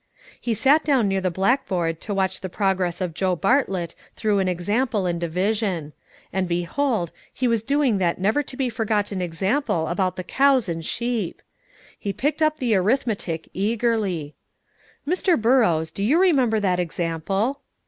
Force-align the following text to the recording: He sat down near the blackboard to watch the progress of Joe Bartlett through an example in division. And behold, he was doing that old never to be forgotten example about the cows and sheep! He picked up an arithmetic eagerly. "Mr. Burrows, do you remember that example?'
He 0.41 0.55
sat 0.55 0.83
down 0.83 1.07
near 1.07 1.21
the 1.21 1.29
blackboard 1.29 2.01
to 2.01 2.11
watch 2.15 2.41
the 2.41 2.49
progress 2.49 3.01
of 3.01 3.13
Joe 3.13 3.35
Bartlett 3.35 3.93
through 4.15 4.39
an 4.39 4.47
example 4.47 5.05
in 5.05 5.19
division. 5.19 5.93
And 6.33 6.47
behold, 6.47 7.11
he 7.31 7.47
was 7.47 7.61
doing 7.61 7.99
that 7.99 8.15
old 8.15 8.23
never 8.23 8.41
to 8.41 8.57
be 8.57 8.67
forgotten 8.67 9.21
example 9.21 9.85
about 9.87 10.15
the 10.15 10.23
cows 10.23 10.67
and 10.67 10.83
sheep! 10.83 11.43
He 11.99 12.13
picked 12.13 12.41
up 12.41 12.59
an 12.63 12.73
arithmetic 12.73 13.47
eagerly. 13.53 14.33
"Mr. 15.07 15.39
Burrows, 15.39 15.91
do 15.91 16.01
you 16.03 16.19
remember 16.19 16.59
that 16.59 16.79
example?' 16.79 17.61